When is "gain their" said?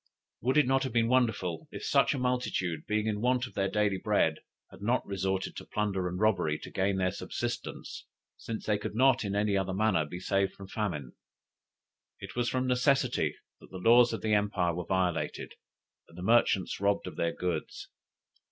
6.71-7.11